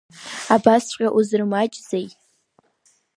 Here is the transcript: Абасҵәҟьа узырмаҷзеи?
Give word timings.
Абасҵәҟьа 0.55 1.07
узырмаҷзеи? 1.17 2.07